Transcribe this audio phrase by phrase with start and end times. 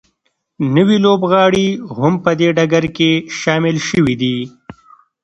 [0.75, 1.67] نوي لوبغاړي
[1.97, 4.37] هم په دې ډګر کې شامل شوي دي